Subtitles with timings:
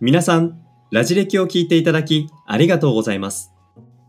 [0.00, 3.52] 皆さん、ラジ歴を聞いていただきありがとうございます。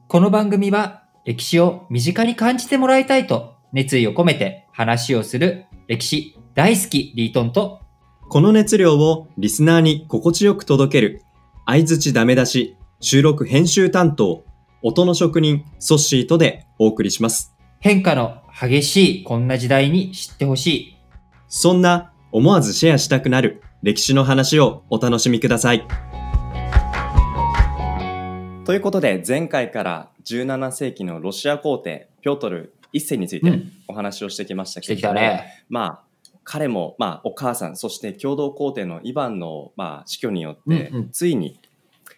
[0.08, 7.82] この番組は歴史を身近に感じてもらいたいと熱意を込めて話をする歴史大好きリートンと
[8.28, 11.22] この熱量をリスナーに心地よく届ける、
[11.66, 14.46] 相づちダメ出し、収録編集担当、
[14.82, 17.56] 音の職人、ソッシーとでお送りします。
[17.80, 20.98] 変化の激しいこんな時代に知ってほしい。
[21.48, 25.88] そんな思わずシェアしたくなる歴史の話をお楽しみください。
[28.66, 35.64] ということで前回から17世紀のロシア皇帝ピョートル一世についてうんお話をしてきましたけれども、きたね。
[35.70, 41.58] まあ彼も、まあ、お母さんそして共同皇帝のイヴァンの、まあ、死去によって、うんうんついに、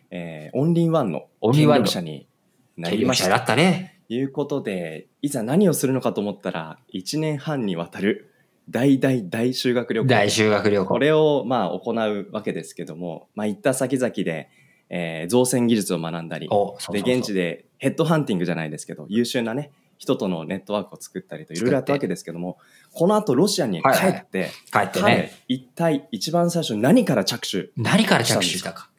[0.09, 2.27] えーオンリーワンの権力者に
[2.75, 3.99] なりましたったね。
[4.07, 8.33] ということでいざ何をするのかと思ったら1年半にわたる
[8.69, 10.85] 大大大修学旅行大修学旅行。
[10.85, 14.49] これをまあ行うわけですけども、まあ、行った先々で、
[14.89, 16.49] えー造船技術を学んだり
[16.91, 22.57] で現地でヘッドハンティングじゃないですけど優秀なね人とのネットワークを作ったりといろいろやったわけですけども
[22.93, 25.43] このあとロシアに帰はいはいって、帰って彼ね。
[25.47, 28.89] 一体一番最初に何から着手、何から着手したか。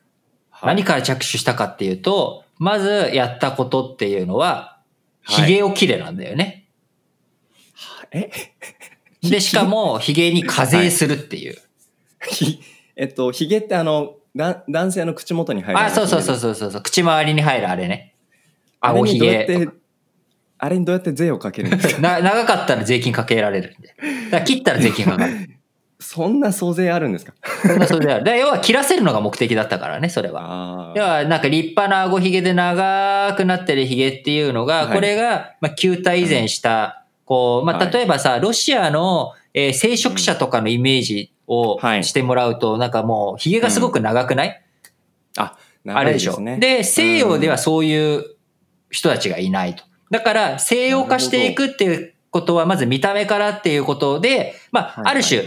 [0.51, 4.79] はい何から着手したかっていうと、まずやったことっていうのは、はい
[5.47, 6.69] 髭を切れなんだよね。
[8.13, 8.31] え？
[9.23, 11.57] で、しかも、髭に課税するっていう。
[12.31, 12.61] ひ
[12.97, 16.83] えっとひげってあのだ男性の口元に入るあ、そうそうそううそうそうそう。
[16.83, 18.15] 口周りに入るあれね。
[18.81, 19.73] あれ顎にどうやっ髭て。
[20.61, 22.01] あれにどうやって税をかけるんですか？
[22.03, 23.95] な、長かったら税金かけられるんで。
[24.27, 25.51] だから切ったら税金かかる。
[26.01, 27.33] そんな総税あるんですか？
[27.67, 28.25] そんなそれである。
[28.25, 30.91] だから要は切らせるのが目的だったからね、それは。
[30.91, 37.93] あ要はなんか立派な顎ひげで長くなってるひげっていうのが、はいこれが、まあ、球体以前した、こう、まあ、はい。
[37.93, 42.05] 例えばさ、ロシアの、えー聖職者とかのイメージをはい。
[42.05, 44.63] してもらうと、なんかもう、ひげがすごく長くない、
[45.37, 45.55] あ
[45.87, 46.41] あれでしょ。
[46.41, 48.25] ねで、西洋ではそういう
[48.91, 49.85] 人たちがいないと。
[50.11, 55.43] だから、西洋化していくっていうことは、まず見た目からっていうことで、まあ、ある種、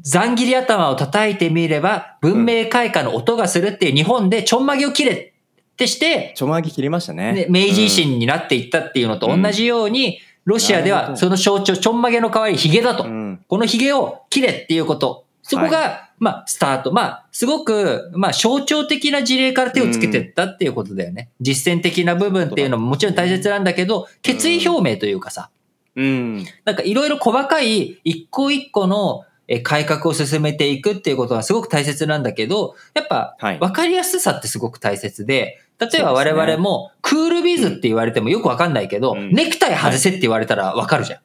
[0.00, 7.32] ざん切り頭を叩いてみれば、文明開化の音がするっていう日本でちょんまげを切れってして、ちょまぎ切りましたね。
[7.32, 13.04] ね、明治維新になっていったっていうのと同じように、ロシアではその象徴、ちょんまげの代わりヒゲだと。
[13.04, 15.24] うんこのヒゲを切れっていうこと。
[15.42, 16.92] そこが、まあ、スタート。
[16.92, 21.30] まあ、すごく、まあ、象徴的な事例から手をつけてったっていうことだよね。
[21.40, 25.50] 実践的な部分っていうのももちろん大切なんだけど、決意表明というかさ、
[25.94, 41.20] うんなんかいろいろ細かい一個一個のえ改革を進めていくっていうことはすごく大切なんだけど、やっぱはい分かりやすさってすごく大切で、例えば我々もクールビズって言われてもよくわかんないけど、うんネクタイ外せって言われたらわかるじゃん。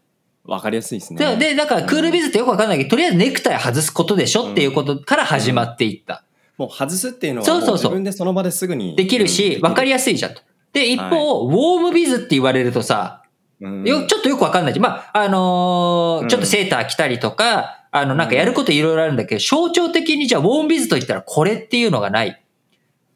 [0.46, 6.24] わかりやすいですねで、でだからクールビズってよくわかんないけど、とりあえずネクタイ外すことでしょっていうことから始まっていった。
[6.58, 10.42] もう外すっていうのは自分でその場ですぐにできるし、わかりやすいじゃんと。
[10.74, 13.24] で、一方、ウォームビズって言われるとさ、
[13.60, 14.80] うんよ、ちょっとよくわかんない。
[14.80, 22.42] まあ、あのーうんちょっとセーター着たりとか、あの、なんかやることいろいろあるんだけど、象徴的にじゃあ、ウォームビズと言ったらこれっていうのがない。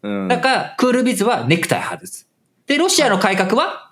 [0.03, 0.28] うん。
[0.28, 2.28] だから、クールビズはネクタイ外す。
[2.67, 3.91] で、ロシアの改革は？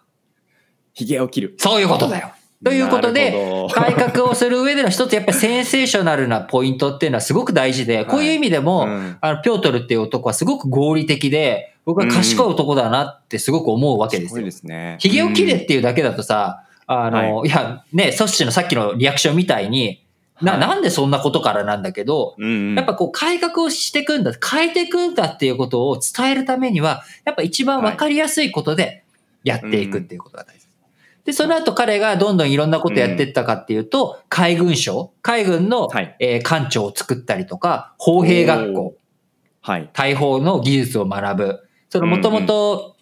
[0.94, 1.56] ひげを切る。
[1.58, 2.31] そういうことだよ。
[2.64, 3.74] ということなでるほ、ど。
[3.74, 9.18] 改革をする上での一つ、やっぱりセンセーショナルなポイントっていうのはすごく大事で、こういう意味でも、うん。
[9.22, 14.41] あの、ピョートルっていう男はすごく合理的で、僕は賢い男だなってすごく思うわけですすよ。
[14.41, 14.52] ごいで。
[14.52, 14.97] すね。
[15.00, 20.03] 髭を切れっていうだけだとさ、あの、、はいや、ね、ソッシーのさっきのリアクションみたいに、
[20.42, 22.76] な、はいなんでそんなことからなんだけど、うんうん。
[22.76, 29.04] やっぱこう改革をしていくんだ、変えていくんだっていうことを伝えるためには、やっぱ一番わかりやすいことで
[29.44, 30.68] やっていくっていうことが大切。
[31.26, 36.16] で、その後彼がどんどんいろんなことやっていったかっていうと、海軍省、海軍の、はい。
[36.20, 38.96] えー艦長を作ったりとか、砲兵学校、
[39.62, 39.90] はい。
[39.94, 41.60] 大砲の技術を学ぶ。
[41.90, 42.96] そのもともと、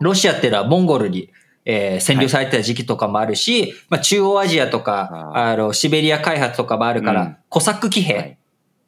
[0.00, 1.30] ロシアっていうのはモンゴルに、
[1.64, 7.36] えー占領されてた時期とかもあるし、まあ、中央アジアとか、ああの、シベリア開発とかもあるから、うん。
[7.48, 8.28] コサック騎兵はい。
[8.30, 8.36] っ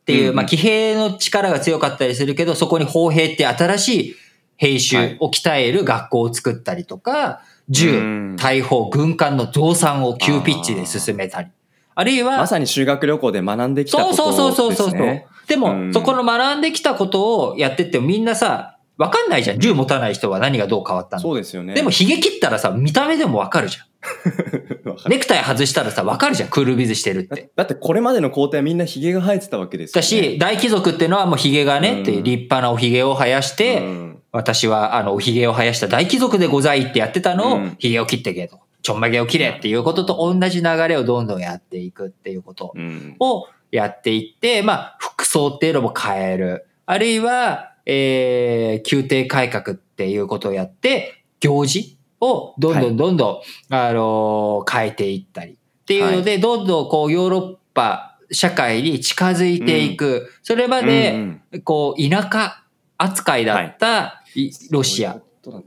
[0.04, 0.36] ていう、うんうん。
[0.36, 4.16] まあ、騎兵の力が強かったりするけど、そこに砲兵って新しい
[4.56, 8.36] 兵種を鍛える学校を作ったりとか、銃、うん。
[8.36, 11.48] 大砲、軍艦の増産を急ピッチで進めたり。
[11.94, 14.90] あるいは、まさに修学旅行で学んできたことそうそうそうそうそう。
[14.92, 15.94] ですねでも、うん。
[15.94, 19.60] そこの学んできたことをやってってもみんなさ、わかんないじゃん。
[19.60, 21.22] 銃持たない人は何がどう変わったの。
[21.22, 23.86] そうですよねでも、髭切ったらさ、見た目でもわかるじゃん。
[25.10, 26.48] ネクタイ外したらさ、わかるじゃん。
[26.48, 27.50] クールビズしてるっだて。
[27.54, 30.00] だってこれまでの皇帝はみんなヒゲが生えてたわけですよ、ね。
[30.00, 38.60] だし、大貴族っていうのはもう髭がね、っていう立派なお髭を生やして、うん私はあの、お髭を生やした大貴族でございってやってたのをうん、髭を切ってけと。
[38.82, 46.66] ちょんまげを切れっていうことと同じ流れをどんどんやっていくっていうことうんをやっていって、まあ、装っていうのも変える。
[46.86, 55.52] あるいは、えー、宮廷改革っていうことをやって、行事をどんどんどんどん、あのー変えていったり。
[55.52, 55.56] っ
[55.86, 60.32] ていうので、どんどんこうヨーロッパ社会に近づいていく。
[60.42, 61.62] それまで、うんうん。
[61.62, 62.62] こう、田舎
[62.98, 64.50] 扱いだったい。
[64.70, 65.20] ロシア。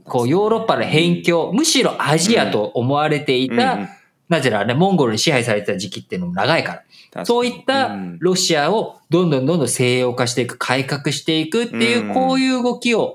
[0.04, 3.88] こう、ヨーロッパの辺境、むしろアジアと思われていた、うんうん
[4.30, 6.82] なぜならね、モンゴルに支配されてた時期っていうのも長いか
[7.12, 7.24] ら。
[7.26, 13.12] そういったロシアをどんどんどんどん西洋化していく、改革していくっていうう、んこういう動きを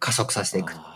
[0.00, 0.72] 加速させていく。
[0.72, 0.94] うん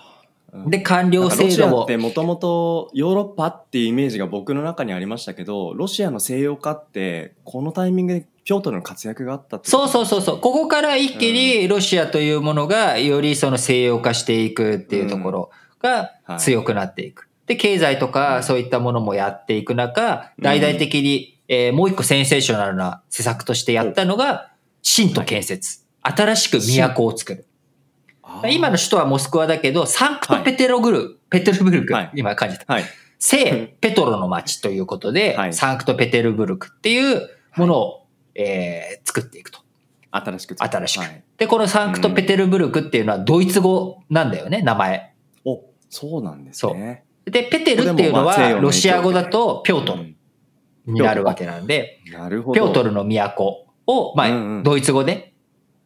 [0.70, 1.87] で、官僚制度もロシアっ。
[1.87, 10.38] てもともとヨーロッパっていうイメージが僕の中にありましたけど、ロシアの西洋化って、このタイミングでピョートルの活躍があったそうそうそうそう。
[10.41, 15.50] ここから一気にロシアというものがよりその西洋化していくっていうところ
[15.82, 17.28] がはい強くなっていく。
[17.49, 24.53] で、経済とかそういったものもやっていく中、大々的に、えーもう一個センセーショナルな施策としてやったのが、
[24.83, 25.85] 新都建設。
[26.03, 27.47] 新しく都を作る。
[28.50, 32.71] 今の首都はモスクワだけど、サンクトペテログル、ペテルブルク、はい今感じた。
[32.73, 32.85] はい。
[33.19, 39.61] 聖ペトロの町ということで、はいサンクトペテルブルクっていうものを、えー作っていくと。
[40.11, 45.15] 新しく新しくはいで、このサンクトペテルブルクっていうのはドイツ語なんだよね、名前。
[45.45, 47.05] お、そうなんですね。
[47.31, 50.15] で、ペテルっていうのはロシア語だとピョートルうん
[50.87, 52.01] になるわけなんで。
[52.05, 55.35] ピョートルの都を、まあ、ドイツ語で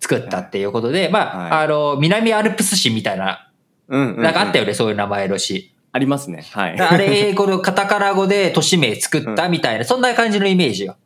[0.01, 3.51] 作ったっていうことで、まあ、はいあの、南アルプス市みたいな、
[3.89, 5.75] なんかあったよね、そういう名前の市。
[5.95, 6.43] ありますね。
[6.53, 6.81] はい。
[6.81, 10.97] あれ、英語のカタカナ語で都市名作ったみたいな、そんな感じのイメージよ。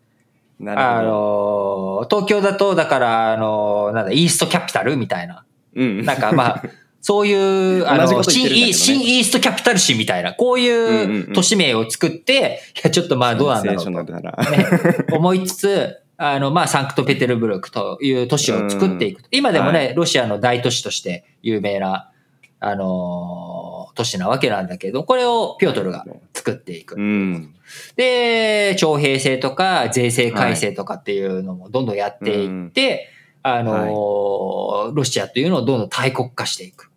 [0.60, 2.08] あなるほど。
[2.08, 5.44] の、東京だと、だから、あの、なんだ、イーストキャピタルみたいな。
[5.74, 6.04] うん。
[6.04, 6.62] なんかまあ、
[7.06, 19.22] そういう、あの、新イ新イーストキャピタル市みたいな、こういううん都市名を作って、いや、ちょっとまあどうなんだろうと、思いつつ、あの、まあ、サンクトペテルブルクという都市を作っていく。
[19.30, 22.10] 今でもね、はロシアの大都市として有名な、
[22.58, 26.04] あのー都市なわけなんだけど、これをピョートルが
[26.34, 26.96] 作っていく。
[26.96, 27.00] う。
[27.00, 27.54] ん。
[27.94, 33.10] で、徴兵制とか税制改正とかっていうのもどんどんやっていって、
[33.44, 36.90] あのーロシアというのをどんどん大国化していく。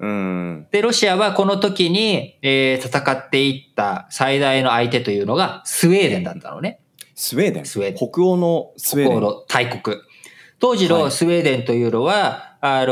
[0.00, 0.66] うん。
[0.70, 6.80] で、ロシアはこの時に、えー戦っていった最大の相手というのがスウェーデンだったのね。
[7.14, 7.66] スウェーデン。
[7.66, 9.18] スウェーデン北欧のスウェーデン。
[9.18, 9.96] 北欧の大国。
[10.58, 12.90] 当時のスウェーデンというのは、あのー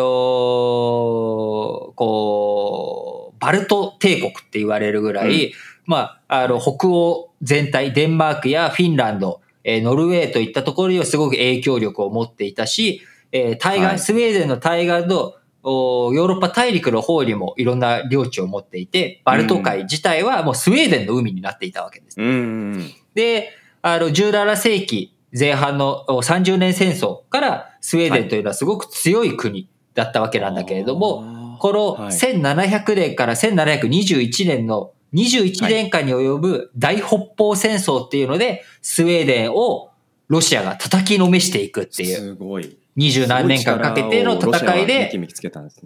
[1.94, 5.52] こう、バルト帝国って言われるぐらい、
[5.86, 13.02] まあ、あの、北欧全体、デンマークやフィンランド、えーノルウェーといったところにはすごく影響力を持っていたし、
[13.32, 15.37] えー対岸、はいスウェーデンの対岸のお
[15.68, 22.20] ヨーロッパ大陸の方にもいろんな領地を持っていて、バルト海自体はもうスウェーデンの海になっていたわけです。
[22.20, 22.90] うん。
[23.14, 23.50] で、
[23.82, 39.90] あの、17世紀前半のお30年戦争からスウェーデンというのはすごく強い国だったわけなんだけれども、もこのはい1700年から1721年の21年間に及ぶ大北方戦争っていうので、スウェーデンを
[40.28, 42.76] ロシアが叩きのめしていくっていう、すごい。
[42.98, 45.10] 二十何年間かけての戦いで。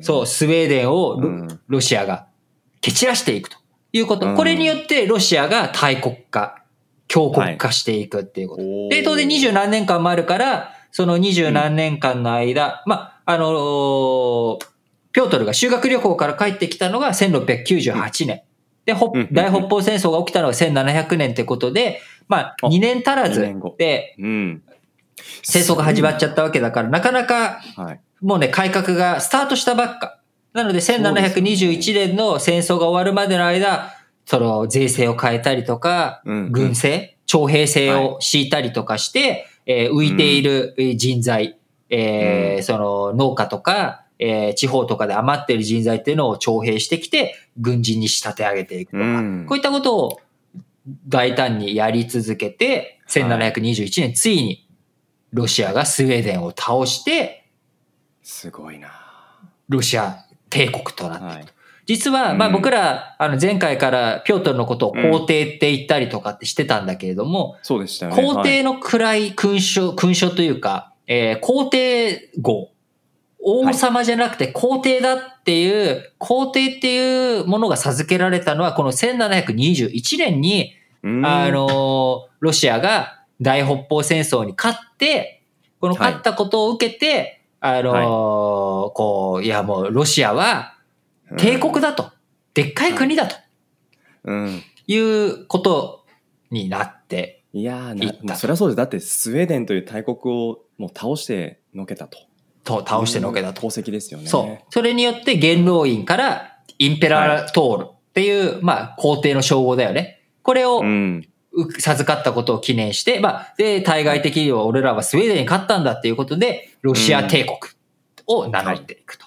[0.00, 1.20] そう、スウェーデンを
[1.68, 2.26] ロシアが
[2.80, 3.58] 蹴散らしていくと
[3.92, 4.26] いうこと。
[4.26, 6.64] うんこれによってロシアが大国化、
[7.08, 8.62] 強国化していくっていうこと。
[8.88, 14.58] で、当然二十何年間もあるから、その二十何年間の間、まあ、あのー
[15.14, 18.42] ピョートルが修学旅行から帰ってきたのが1698年。
[18.86, 23.40] で、大北方戦争が起きたのが1700年ってことで、まあ、あ2年足らず
[23.76, 24.62] でうん。
[25.42, 28.00] 戦争が始まっちゃったわけだから、なかなかはい。
[28.20, 30.20] もうね、改革がスタートしたばっか。
[30.52, 49.46] なので、1721年の戦争が終わるまでの間、その税制を変えたりとか、うん軍政、徴兵制を敷いたりとかして、えー浮いているえー人材、えその農家とか、えー地方とかで余っている人材っていうのを徴兵してきて、軍人に仕立て上げていくとか、うん。
[49.48, 50.20] こういったことを
[51.08, 54.68] 大胆にやり続けて、1721年、ついに
[55.32, 57.48] ロシアがスウェーデンを倒して、
[58.22, 58.90] すごいな。
[59.68, 61.24] ロシア帝国となって。
[61.24, 61.46] はい。
[61.86, 68.22] 実は、まあうん僕ら、あの前回からピョートルのことを皇帝って言ったりとかってしてたんだけれども、そうでしたよね。
[68.22, 72.68] はい皇帝の位、勲章、勲章というか、えー皇帝号。
[73.44, 85.42] 王様じゃなくて皇帝だっていう、皇帝っていうものが授けられたのは、この1721年に、うんあのーロシアが大北方戦争に勝って、
[85.80, 87.94] この勝ったことを受けて、あのー
[88.92, 90.78] こう、いやもうロシアは
[91.36, 92.10] 帝国だと、
[92.54, 93.36] でっかい国だと
[94.24, 94.62] うん。
[94.86, 96.04] いうこと
[96.50, 98.76] になって、いやー行ったな、そりゃそうです。
[98.76, 102.18] だってスウェーデンという大国をもう倒してのけたと。
[102.64, 103.58] と倒してのけたと。
[103.58, 104.26] 功績ですよね。
[104.26, 104.64] そう。
[104.70, 110.22] それによって元老院からインペラトールっていう、まあ皇帝の称号だよね。
[110.42, 111.28] これをうん。
[111.54, 117.58] う授かったことを記念して、まあ、で、対外的には俺らはスウェーデンに勝ったんだっていうことで、ロシア帝国
[118.26, 119.26] を名乗っていくと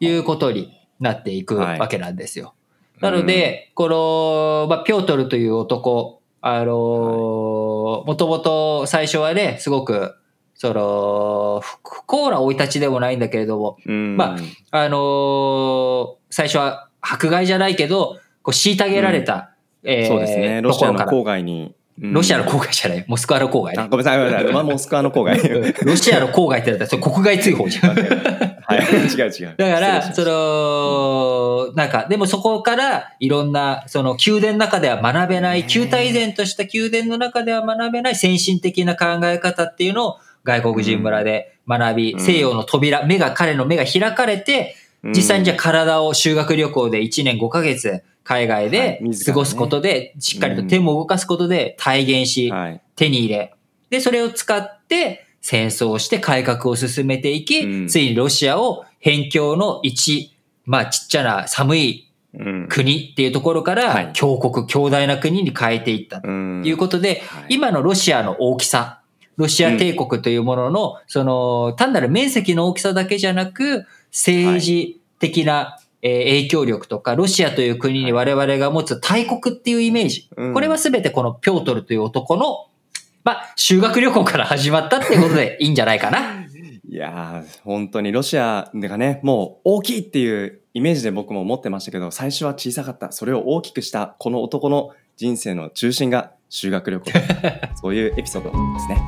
[0.00, 2.54] いうことになっていくはいわけなんですよ。
[3.00, 10.14] なので、この、まあ、ピョートルという男、あのもともと最初はね、すごく、
[10.54, 14.16] その、不不幸な生い立ちでもないんだけれども、うん。
[14.16, 14.36] ま
[14.70, 19.54] あのー最初は迫害じゃないけど、こう虐げられた、
[19.84, 20.62] えーそうですね。
[20.62, 21.62] ロシアの郊外に。
[21.62, 23.82] うんロシアの郊外じゃない、モスクワの郊外ね。
[23.82, 24.52] あごめんなさい、ごめんなさい。
[24.52, 25.36] まあ、モスクワの郊外。
[25.84, 27.94] ロシアの郊外ってなったら、それ国外追放じゃん。
[27.96, 28.80] だはい。
[28.80, 29.56] 違う違う。
[29.56, 52.82] から、その、なんか、でもそこからいろんな、その宮殿の中では学べない、ね旧体依然とした宮殿の中では学べない先進的な考え方っていうのを外国人村で学び、うん西洋の扉、目が、彼の目が開かれて、実際にじゃあ体を修学旅行で1年5ヶ月海外はいで過ごすことで、しっかりと手も動かすことで体現し、はい。
[52.96, 53.54] 手に入れ、
[53.90, 57.88] で、それを使って戦争をして改革を進めていき、うん。
[57.88, 60.36] ついにロシアを辺境の一、
[60.66, 62.68] まあちっちゃな寒いうん。
[62.68, 64.04] 国っていうところかはい。
[64.06, 66.20] ら強国、強大な国に変えていった。
[66.20, 66.62] とうん。
[66.66, 67.54] いうことで、はい。
[67.54, 69.00] 今のロシアの大きさ、
[69.38, 80.28] ロシア帝国というものの、その、単なる面積の大きさだけじゃなく、政治的な、えー影響力とか、ロシアという国に我々が持つ大国っていうイメージ。
[80.36, 82.68] うんこれは全てこのピョートルという男の、
[83.24, 86.44] まあ、修学旅行から始まったっていうことで いいんじゃないかな。
[86.90, 93.12] いやー、本当にロシアがね、もう大きいっていうイメージで僕も持ってましたけど、最初は小さかった。
[93.12, 97.10] それを大きくした、この男の人生の中心が修学旅行。
[97.82, 99.02] そういうエピソードですね。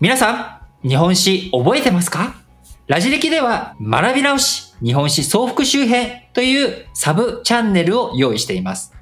[0.00, 2.34] 皆さん、日本史覚えてますか？
[2.86, 8.94] ラジ歴では学び直し、日本史総復習編というサブチャンネルを用意しています。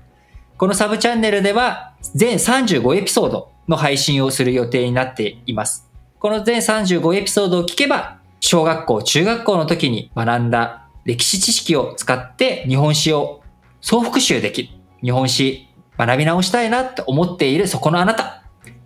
[0.56, 5.88] このサブチャンネルでは全35エピソードの配信をする予定になっています。
[6.18, 13.42] この全35エピソードを聞けば、小学校、中学校の時に学んだ歴史知識を使って日本史を
[13.80, 14.68] 総復習できる。
[15.00, 18.37] 日本史学び直したいなって思っているそこのあなた。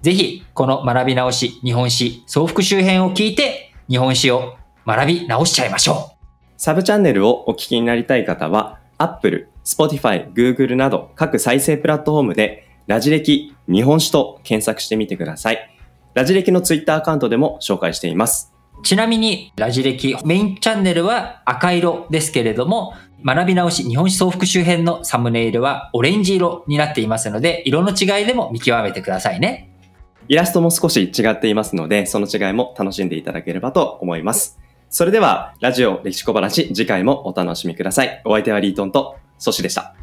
[0.03, 6.25] ぜひ、この学び直し、日本史総復習編を聞いて、日本史を学び直しちゃいましょう。
[6.57, 15.71] サブチャンネルをお聞きになりたい方は、Apple、Spotify、Google など各再生プラットフォームで、ラジ歴日本史と検索してみてください。
[16.15, 18.53] ラジ歴の Twitter アカウントでも紹介しています。
[18.83, 22.95] ちなみに、ラジ歴メインチャンネルは赤色ですけれども、
[23.25, 29.72] 学び直し日本史総復習編のサムネイルはオレンジ色になっていますので、色の違いでも見極めてくださいね。
[30.29, 34.59] イラストも少し違っていますので、その違いも楽しんでいただければと思います。
[34.89, 38.23] それでは、ラジオ歴史小話、次回もお楽しみください。
[38.25, 39.95] お相手はリートンとソシでした。